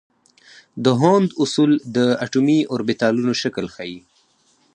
د 0.83 0.85
هوند 0.99 1.29
اصول 1.43 1.71
د 1.95 1.97
اټومي 2.25 2.59
اوربیتالونو 2.71 3.31
شکل 3.41 3.65
ښيي. 3.75 3.99